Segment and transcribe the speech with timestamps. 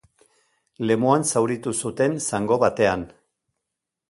[0.91, 3.05] Lemoan zauritu zuten zango batean.